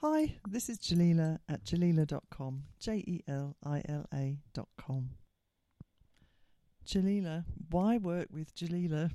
[0.00, 5.10] Hi, this is Jelila at jelila.com, J E L I L A.com.
[6.86, 9.10] Jelila, why work with Jelila?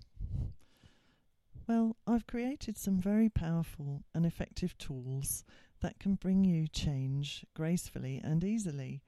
[1.69, 5.45] Well, I've created some very powerful and effective tools
[5.79, 9.01] that can bring you change gracefully and easily,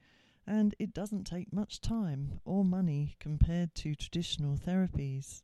[0.46, 5.42] and it doesn't take much time or money compared to traditional therapies.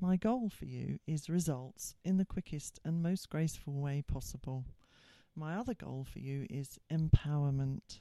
[0.00, 4.64] My goal for you is results in the quickest and most graceful way possible.
[5.40, 8.00] My other goal for you is empowerment.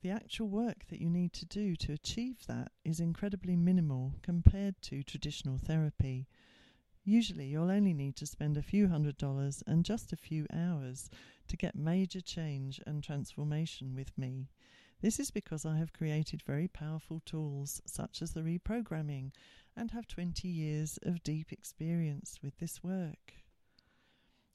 [0.00, 4.80] The actual work that you need to do to achieve that is incredibly minimal compared
[4.80, 6.26] to traditional therapy.
[7.04, 11.10] Usually, you'll only need to spend a few hundred dollars and just a few hours
[11.48, 14.48] to get major change and transformation with me.
[15.02, 19.32] This is because I have created very powerful tools such as the reprogramming
[19.76, 23.34] and have 20 years of deep experience with this work.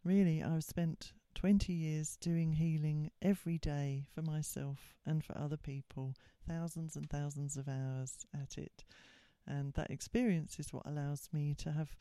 [0.04, 6.16] Really, I've spent 20 years doing healing every day for myself and for other people,
[6.50, 8.84] thousands and thousands of hours at it.
[9.46, 11.96] And that experience is what allows me to have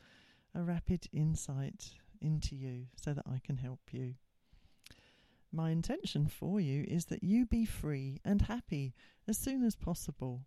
[0.55, 1.91] a rapid insight
[2.23, 4.15] into you so that I can help you.
[5.53, 8.95] My intention for you is that you be free and happy
[9.28, 10.47] as soon as possible,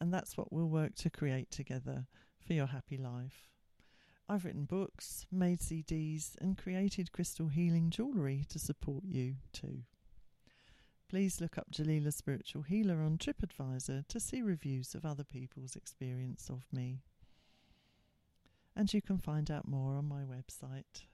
[0.00, 2.06] and that's what we'll work to create together
[2.40, 3.50] for your happy life.
[4.30, 9.82] I've written books, made CDs, and created crystal healing jewellery to support you too.
[11.08, 16.48] Please look up Jelila Spiritual Healer on TripAdvisor to see reviews of other people's experience
[16.48, 17.00] of me.
[18.76, 21.06] And you can find out more on my website.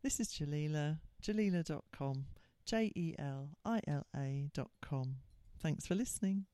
[0.00, 2.26] This is Jelila, jelila.com,
[2.64, 5.16] J E L I L A.com.
[5.58, 6.44] Thanks for listening.